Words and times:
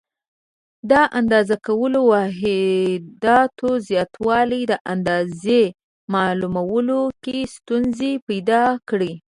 د 0.89 0.91
اندازه 1.19 1.55
کولو 1.67 1.99
واحداتو 2.13 3.69
زیاتوالي 3.87 4.61
د 4.71 4.73
اندازې 4.93 5.61
معلومولو 6.13 7.01
کې 7.23 7.37
ستونزې 7.55 8.11
پیدا 8.27 8.63
کړې. 8.89 9.13